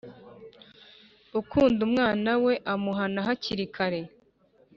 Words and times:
ukunda 1.39 1.79
umwana 1.87 2.31
we 2.43 2.53
amuhana 2.73 3.19
hakiri 3.27 3.65
kare 3.75 4.01